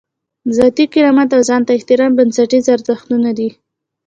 [0.57, 3.49] ذاتي کرامت او ځان ته احترام بنسټیز ارزښتونه دي.